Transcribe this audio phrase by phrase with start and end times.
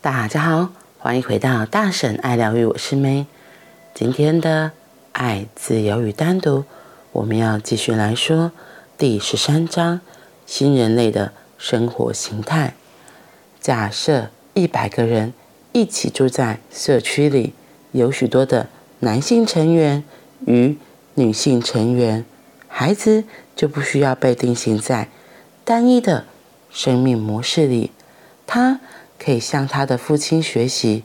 [0.00, 0.70] 大家好，
[1.00, 3.26] 欢迎回到大婶爱疗愈，我是 May。
[3.92, 4.70] 今天的
[5.10, 6.62] 爱、自由与单独，
[7.10, 8.52] 我们要继续来说
[8.96, 10.00] 第十三章
[10.46, 12.74] 新人类的生活形态。
[13.58, 15.34] 假设一百个人
[15.72, 17.52] 一起住在社区里，
[17.90, 18.68] 有许多的
[19.00, 20.04] 男性成员
[20.46, 20.78] 与
[21.14, 22.24] 女性成员，
[22.68, 23.24] 孩子
[23.56, 25.08] 就不需要被定型在
[25.64, 26.24] 单一的
[26.70, 27.90] 生命模式里，
[28.46, 28.78] 他。
[29.28, 31.04] 可以向他的父亲学习，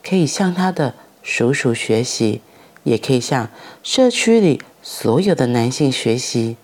[0.00, 2.40] 可以向他的叔叔学习，
[2.84, 3.50] 也可以向
[3.82, 6.56] 社区里所有的男性学习。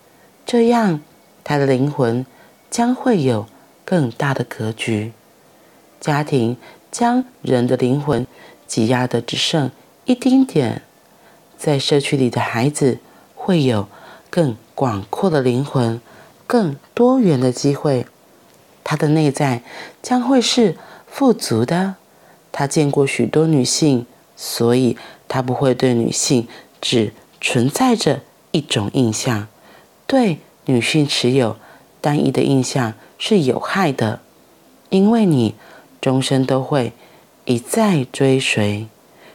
[0.46, 1.00] 这样，
[1.42, 2.24] 他的灵魂
[2.70, 3.46] 将会有
[3.84, 5.10] 更大的格局。
[5.98, 6.56] 家庭
[6.92, 8.24] 将人的灵魂
[8.68, 9.72] 挤压得只剩
[10.04, 10.82] 一丁点，
[11.58, 13.00] 在社区里的孩子
[13.34, 13.88] 会有
[14.30, 16.00] 更广阔的灵魂，
[16.46, 18.06] 更多元的机会。
[18.84, 19.64] 他的内在
[20.00, 20.76] 将会是。
[21.10, 21.96] 富足的，
[22.50, 24.96] 他见过许多女性，所以
[25.28, 26.48] 他不会对女性
[26.80, 28.20] 只存在着
[28.52, 29.48] 一种印象。
[30.06, 31.56] 对女性持有
[32.00, 34.20] 单一的印象是有害的，
[34.88, 35.54] 因为你
[36.00, 36.92] 终身都会
[37.44, 38.86] 一再追随，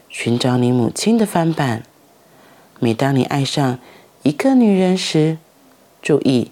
[0.09, 1.83] 寻找你母亲的翻版。
[2.79, 3.77] 每当你爱上
[4.23, 5.37] 一个女人时，
[6.01, 6.51] 注意，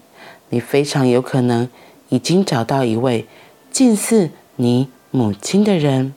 [0.50, 1.68] 你非常有可能
[2.10, 3.26] 已经找到一位
[3.72, 4.88] 近似你。
[5.16, 6.12] 母亲的人，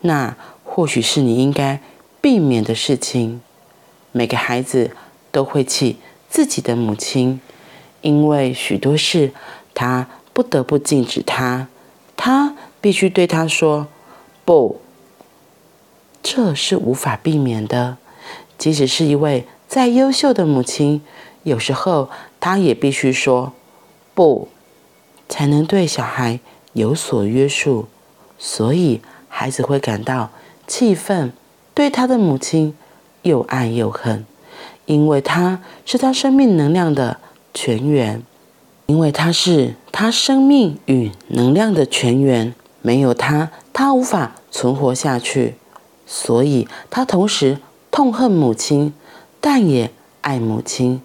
[0.00, 1.80] 那或许是你应该
[2.20, 3.40] 避免的事情。
[4.10, 4.90] 每个孩子
[5.30, 7.40] 都会气自己的母亲，
[8.00, 9.32] 因为许多事
[9.74, 11.68] 他不得不禁止他，
[12.16, 13.86] 他必须对他说
[14.44, 14.80] “不”，
[16.20, 17.96] 这是无法避免的。
[18.58, 21.00] 即使是一位再优秀的母亲，
[21.44, 23.52] 有时候他也必须说
[24.16, 24.48] “不”，
[25.30, 26.40] 才能对小孩
[26.72, 27.86] 有所约束。
[28.42, 30.30] 所以，孩子会感到
[30.66, 31.30] 气愤，
[31.74, 32.74] 对他的母亲
[33.20, 34.24] 又爱又恨，
[34.86, 37.18] 因为他是他生命能量的
[37.52, 38.22] 泉源，
[38.86, 45.56] 因为他是他生命与能量的泉源，没有他，他无法存活下去。
[46.06, 47.58] 所以，他同时
[47.90, 48.94] 痛恨母亲，
[49.42, 49.90] 但也
[50.22, 51.02] 爱母亲，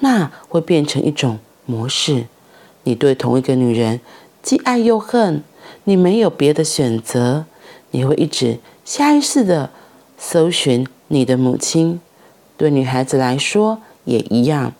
[0.00, 2.26] 那会变成一种模式。
[2.82, 4.00] 你对同一个女人
[4.42, 5.42] 既爱又恨。
[5.82, 7.44] 你没有别的选择，
[7.90, 9.70] 你会一直下意识地
[10.16, 12.00] 搜寻你的母亲。
[12.56, 14.72] 对女孩子来说也一样，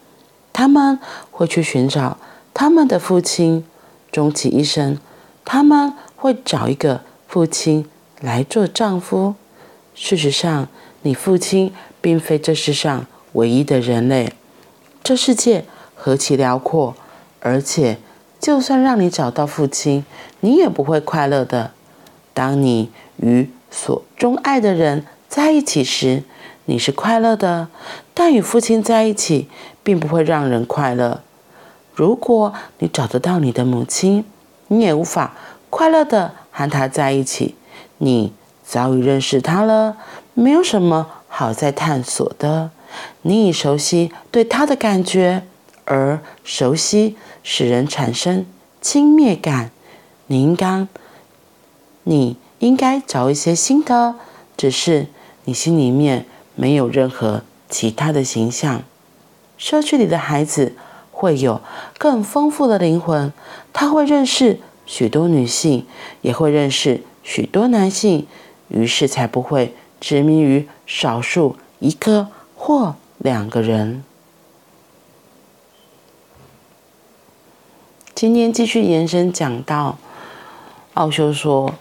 [0.52, 0.98] 她们
[1.30, 2.16] 会去寻找
[2.54, 3.64] 他们的父亲。
[4.10, 4.96] 终其一生，
[5.44, 7.84] 他们会找一个父亲
[8.20, 9.34] 来做丈夫。
[9.94, 10.68] 事实上，
[11.02, 14.32] 你父亲并非这世上唯一的人类。
[15.02, 15.64] 这世界
[15.96, 16.94] 何其辽阔，
[17.40, 17.98] 而且。
[18.44, 20.04] 就算让你找到父亲，
[20.40, 21.70] 你也不会快乐的。
[22.34, 26.24] 当你与所钟爱的人在一起时，
[26.66, 27.68] 你是快乐的；
[28.12, 29.48] 但与父亲在一起，
[29.82, 31.22] 并不会让人快乐。
[31.94, 34.26] 如果你找得到你的母亲，
[34.68, 35.34] 你也无法
[35.70, 37.54] 快乐的和她在一起。
[37.96, 39.96] 你早已认识她了，
[40.34, 42.70] 没有什么好再探索的。
[43.22, 45.46] 你已熟悉对她的感觉，
[45.86, 47.16] 而熟悉。
[47.44, 48.44] 使人产生
[48.80, 49.70] 轻蔑感。
[50.26, 50.88] 你应该，
[52.02, 54.16] 你应该找一些新的，
[54.56, 55.06] 只是
[55.44, 58.82] 你心里面没有任何其他的形象。
[59.58, 60.74] 社区里的孩子
[61.12, 61.60] 会有
[61.98, 63.32] 更丰富的灵魂，
[63.72, 65.86] 他会认识许多女性，
[66.22, 68.26] 也会认识许多男性，
[68.68, 74.02] 于是才不会执迷于少数一个或两个人。
[78.24, 79.98] 今天继续延伸讲到，
[80.94, 81.74] 奥修说，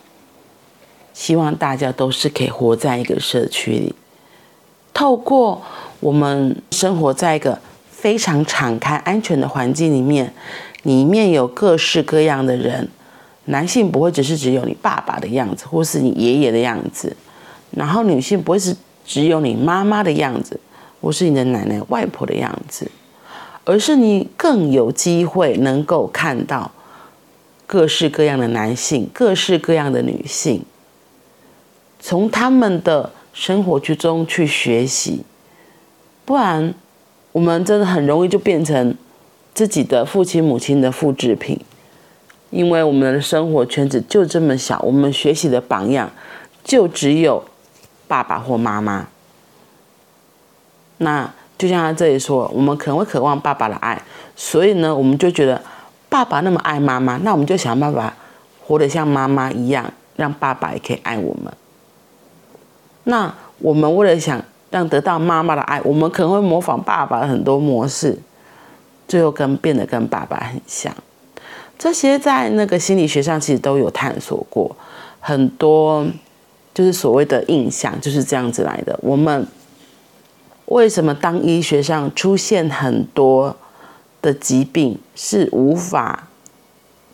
[1.14, 3.96] 希望大家都是可以活在一个社区里，
[4.94, 5.62] 透过
[6.02, 7.58] 我们生活在一个
[7.90, 10.34] 非常敞开、安全的环境里面，
[10.82, 12.90] 里面有各式各样的人，
[13.46, 17.16] 男性不会只是只有你爸爸的样子，或是你爷爷的样子，
[17.72, 18.76] 然后女性不会是
[19.06, 20.60] 只有你妈妈的样子，
[21.00, 22.92] 或是你的奶奶、外婆的样子。
[23.66, 26.72] 而是你更有机会能够看到
[27.66, 30.66] 各式各样的男性、各式各样的女性，
[32.00, 35.24] 从他们的生活之中去学习，
[36.26, 36.74] 不然
[37.32, 38.94] 我们真的很容易就变成
[39.54, 41.58] 自己的父亲、母亲的复制品，
[42.50, 46.12] 因为我们的生活圈子就这么小，我们学习的榜样
[46.66, 47.46] 就只有
[48.10, 49.08] 爸爸或妈妈，
[50.98, 51.34] 那。
[51.64, 53.98] 就像他这里说，我们可能会渴望爸爸的爱，
[54.36, 55.62] 所以呢，我们就觉得
[56.10, 58.14] 爸爸那么爱妈妈，那我们就想办法
[58.60, 61.54] 活得像妈妈一样，让爸爸也可以爱我们。
[63.06, 68.20] 那我们为了想让得到妈妈的爱，我们可能会模仿爸爸的很多模式，
[69.08, 70.94] 最后跟变得跟爸爸很像。
[71.80, 74.76] 这些在那个心理学上其实都有探索过，
[75.22, 76.06] 很多
[76.74, 79.00] 就是所谓的印象就是这样子来的。
[79.02, 79.48] 我们
[80.66, 83.56] 为什么当医学上出现很多
[84.22, 86.28] 的疾病是无法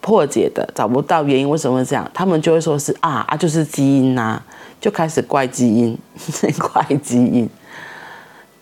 [0.01, 2.09] 破解的，找不到原因，为什么会这样？
[2.13, 4.45] 他们就会说是啊啊，就是基因呐、啊，
[4.79, 5.97] 就开始怪基因，
[6.57, 7.49] 怪基因。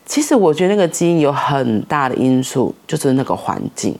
[0.06, 3.96] 其实我觉得那个基因有很大的因素，就是那个环境，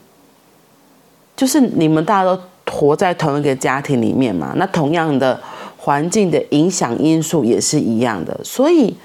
[1.36, 2.40] 就是你们大家都
[2.72, 5.38] 活在同一个家庭里面嘛，那同样的
[5.76, 8.40] 环境的影响因素也是一样的。
[8.42, 8.96] 所以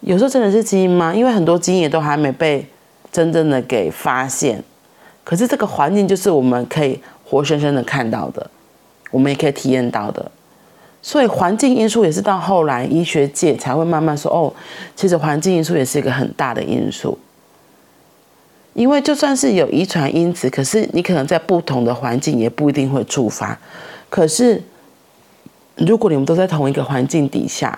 [0.00, 1.14] 有时候真的是基因吗？
[1.14, 2.66] 因为很多基因也都还没被
[3.10, 4.62] 真正的给发现，
[5.24, 7.00] 可是这个环境就是我们可以。
[7.28, 8.48] 活生生的看到的，
[9.10, 10.30] 我们也可以体验到的，
[11.02, 14.54] 所以环境因素也是到后来医学界才会慢慢说哦，
[14.94, 17.18] 其实环境因素也是一个很大的因素。
[18.74, 23.58] 因为就算是有遗传因子，可是你可能在不同的环境也不一定会触发。
[24.08, 24.62] 可是
[25.74, 27.76] 如果你们都在同一个环境底下，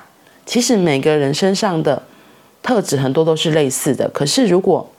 [0.49, 2.03] 其实每个人身上的
[2.62, 4.09] 特质很多都是类似的。
[4.09, 4.91] 可是如果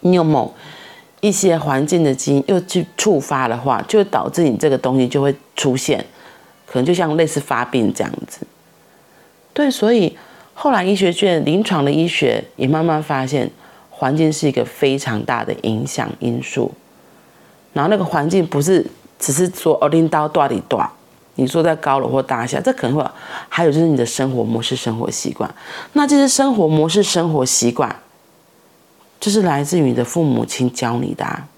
[0.00, 0.54] 你有某
[1.20, 6.02] 一些环境的基因又去触发的话，就导致你这个东西就会出现，
[6.64, 8.46] 可能就像类似发病这样子。
[9.52, 10.16] 对，所以
[10.54, 13.50] 后来医学界、临床的医学也慢慢发现，
[13.90, 16.72] 环境是一个非常大的影响因素。
[17.74, 18.86] 然后那个环境不是
[19.18, 20.88] 只是说哦，领导大里断，
[21.36, 23.10] 你坐在高楼或大厦，这可能会
[23.48, 25.54] 还有就是你的生活模式、生活习惯。
[25.94, 27.96] 那这些生活模式、生活习惯。
[29.18, 31.48] 就是来自于你的父母亲教你的啊，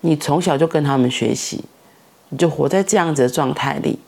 [0.00, 1.64] 你从小就跟他们学习，
[2.28, 4.00] 你就活在这样子的状态里，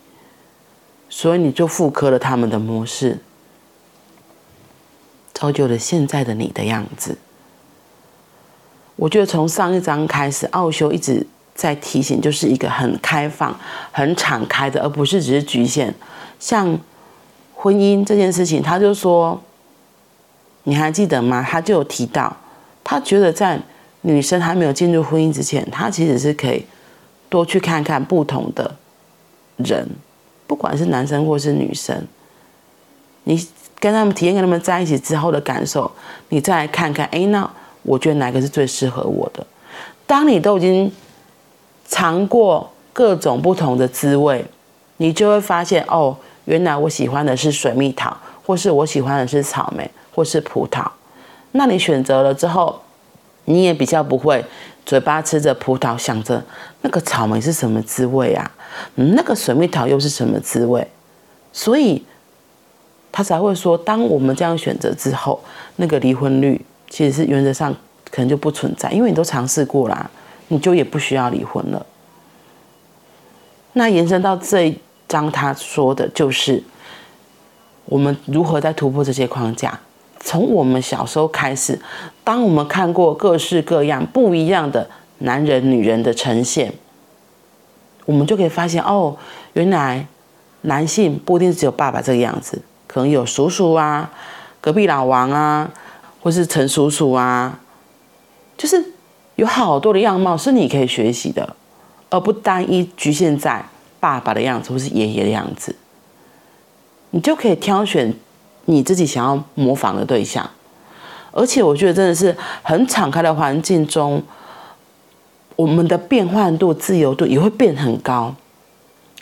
[1.09, 3.19] 所以你就复刻了他们的模式，
[5.33, 7.17] 造就了现在的你的样子。
[8.97, 11.25] 我觉得从上一章开始，奥修一直
[11.59, 13.59] 在提醒，就是一个很开放、
[13.91, 15.93] 很敞开的，而不是只是局限。
[16.39, 16.79] 像
[17.53, 19.43] 婚姻这件事情，他就说，
[20.63, 21.43] 你还记得吗？
[21.43, 22.37] 他就有提到。
[22.85, 23.61] 他觉得在
[24.03, 26.65] 女生还没有进入婚姻之前，他其实是可以
[27.29, 28.77] 多去看看不同的
[29.57, 29.89] 人，
[30.47, 32.07] 不管是男生或是女生，
[33.25, 33.37] 你
[33.81, 35.91] 跟他们体验跟他们在一起之后的感受，
[36.29, 37.51] 你再来看看，哎，那
[37.83, 39.45] 我觉得哪个是最适合我的？
[40.07, 40.91] 当你都已经
[41.89, 44.45] 尝过各种不同的滋味，
[44.99, 50.87] 你就会发现，哦，原来我喜欢的是水蜜桃，或是我喜欢的是草莓，或是葡萄。
[51.53, 52.81] 那你选择了之后，
[53.47, 54.45] 你也比较不会
[54.85, 56.43] 嘴巴吃着葡萄，想着
[56.83, 58.51] 那个草莓是什么滋味啊？
[58.95, 60.87] 那个水蜜桃又是什么滋味？
[61.53, 62.05] 所以
[63.11, 65.41] 他才会说，当我们这样选择之后，
[65.77, 67.75] 那个离婚率其实是原则上
[68.11, 70.11] 可能就不存在，因为你都尝试过啦，
[70.49, 71.87] 你就也不需要离婚了。
[73.75, 76.63] 那延伸到这一章，他说的就是
[77.85, 79.79] 我们如何在突破这些框架。
[80.21, 81.81] 从我们小时候开始，
[82.25, 86.73] 当我们看过各式各样不一样的男人、女人的呈现，
[88.05, 89.17] 我们就可以发现哦，
[89.53, 90.05] 原来
[90.63, 94.11] 男性不一定只有爸爸这个样子，可能有叔叔啊、
[94.61, 95.71] 隔壁老王啊，
[96.21, 97.61] 或是陈叔叔啊，
[98.57, 98.93] 就是
[99.39, 101.55] 有好多的样貌是你可以学习的，
[102.11, 103.65] 而不单一局限在
[104.01, 105.75] 爸爸的样子或是爷爷的样子，
[107.11, 108.15] 你就可以挑选。
[108.71, 110.51] 你自己想要模仿的对象，
[111.33, 114.23] 而且我觉得真的是很敞开的环境中，
[115.57, 118.35] 我们的变换度、自由度也会变很高，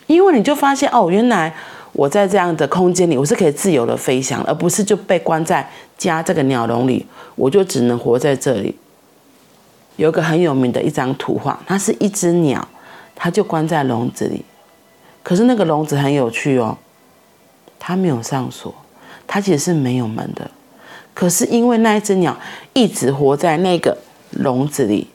[0.07, 1.55] 因为你就发现哦，原来
[1.93, 7.05] 我在这样的空间里，我是可以自由的飞翔，而不是就被关在家这个鸟笼里，
[7.37, 8.75] 我就只能活在这里。
[9.97, 12.67] 有个很有名的一张图画，它是一只鸟，
[13.13, 14.43] 它就关在笼子里，
[15.21, 16.77] 可是那个笼子很有趣哦，
[17.77, 18.73] 它没有上锁。
[19.29, 20.49] 它其实是没有门的，
[21.13, 22.37] 可是因为那一只鸟
[22.71, 23.97] 一直活在那个
[24.31, 25.09] 笼子里，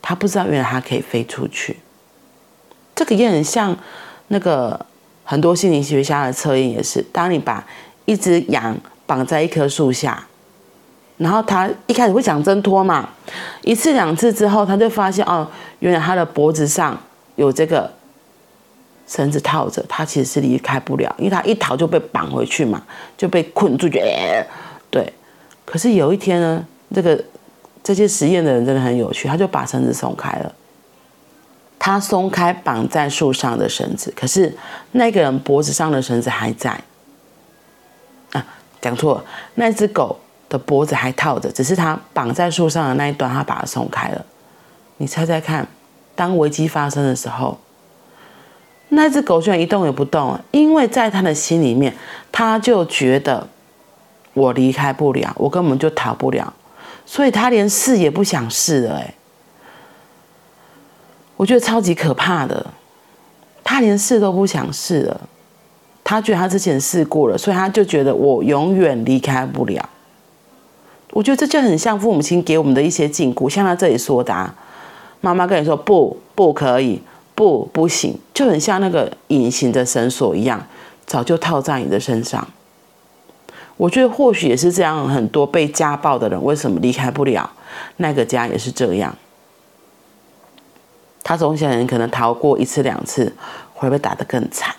[0.00, 1.76] 它不知道原来它可以飞出去。
[2.94, 3.76] 这个也很像
[4.28, 4.86] 那个
[5.24, 7.66] 很多心理学家的测验，也是当你把
[8.04, 10.27] 一只羊绑在一棵树下，
[11.18, 13.08] 然后他一开始会想挣脱嘛，
[13.62, 15.46] 一次两次之后，他就发现哦，
[15.80, 16.98] 原来他的脖子上
[17.36, 17.92] 有这个。
[19.10, 22.82] 绳子套着，他其实是离开不了，因为他一逃就被绑回去嘛，
[23.16, 23.88] 就被困住。
[23.88, 24.46] 觉得
[24.90, 25.10] 对，
[25.64, 26.62] 可是有一天呢，
[26.94, 27.18] 这个
[27.82, 30.54] 这些实验的人真的很有趣，他就把绳子松开了，
[31.78, 34.54] 他松开绑在树上的绳子，可是
[34.92, 36.78] 那个人脖子上的绳子还在。
[38.32, 38.44] 啊，
[38.78, 44.24] 讲错了，那只狗的脖子还套着，只是他绑在树上的那一端，他把它松开了。
[44.96, 45.66] 你猜猜看，
[46.14, 47.58] 当危机发生的时候，
[48.88, 51.94] 那只狗居然一动也不动，因为在他的心里面，
[52.32, 53.46] 他就觉得
[54.32, 56.52] 我离开不了，我根本就逃不了，
[57.04, 58.96] 所以他连试也不想试了。
[58.96, 59.14] 哎，
[61.36, 62.66] 我觉得超级可怕的，
[63.62, 65.20] 他连试都不想试了，
[66.02, 69.88] 他觉得他之前试过了，所以他就觉得我永远离开不了。
[71.12, 74.54] 我觉得这就很像父母亲给我们的一些禁锢，像他这里说的啊，
[75.20, 77.00] 妈妈跟你说不，不可以。
[77.34, 80.60] 不，不行，就很像那个隐形的绳索一样，
[81.06, 82.44] 早就套在你的身上。
[83.76, 87.48] 我觉得或许也是这样，很多被家暴的人为什么离开不了
[87.98, 89.14] 那个家，也是这样。
[91.22, 93.32] 他从小人可能逃过一次两次，
[93.72, 94.74] 会被打得更惨。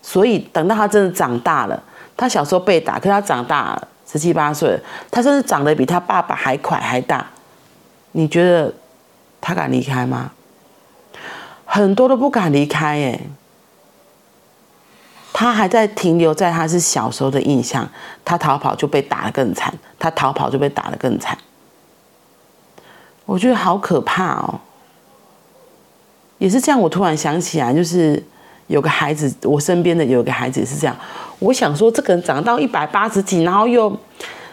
[0.00, 1.82] 所以等到他真的长大了，
[2.16, 7.26] 他小时候被打，可他长大了，十七八岁，他甚至长得比他爸爸还快还大。
[8.12, 8.72] 你觉得
[9.40, 10.32] 他敢离开吗？
[11.66, 13.20] 很多都不敢离开，哎，
[15.34, 17.86] 他还在停留在他是小时候的印象，
[18.24, 21.36] 他逃跑就被打得更惨，他逃跑就被打得更惨，
[23.26, 24.60] 我觉得好可怕哦。
[26.38, 28.24] 也是这样，我突然想起来，就是
[28.68, 30.96] 有个孩子，我身边的有个孩子是这样。
[31.40, 33.94] 我想说，这个人长到一百八十几，然后又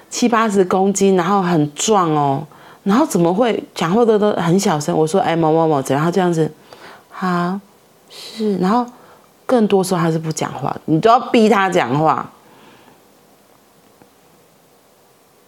[0.10, 2.46] 七八十公斤，然后很壮哦，
[2.84, 4.96] 然后怎么会讲话都都很小声？
[4.96, 6.04] 我说，哎，某某某，怎样？
[6.04, 6.52] 他这样子。
[7.10, 7.60] 好，
[8.10, 8.86] 是，然后
[9.46, 12.32] 更多时候他是不讲话，你都要逼他讲话，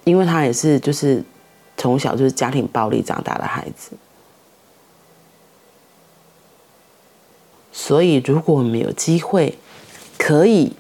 [0.03, 1.23] 因为他也是就是
[1.77, 3.91] 从小就是家庭暴力长大的孩子，
[7.79, 9.55] 所以如果我们有机会，
[10.17, 10.73] 可以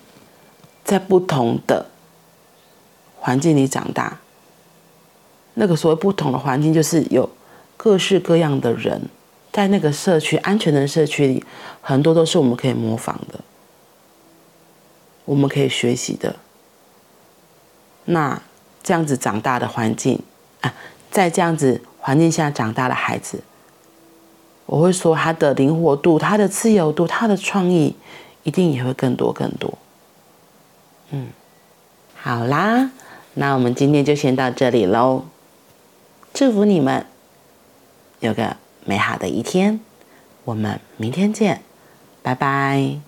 [0.83, 1.85] 在不同的
[3.19, 4.17] 环境里长大，
[5.53, 7.29] 那个所谓不同的环境，就是有
[7.77, 8.99] 各式各样的人。
[9.51, 11.45] 在那个社区，安全的社区里，
[11.81, 13.39] 很多都是我们可以模仿的，
[15.25, 16.35] 我们可以学习的。
[18.05, 18.41] 那
[18.81, 20.19] 这样子长大的环境
[20.61, 20.73] 啊，
[21.11, 23.43] 在这样子环境下长大的孩子，
[24.67, 27.95] 我会说他的灵活度、他的自由度、他的创意，
[28.43, 29.73] 一定也会更多更多。
[31.09, 31.29] 嗯，
[32.15, 32.91] 好啦，
[33.33, 35.23] 那我们今天就先到这里喽。
[36.33, 37.05] 祝福你们
[38.19, 39.79] 有个美好的一天，
[40.43, 41.61] 我们明天见，
[42.21, 42.99] 拜拜。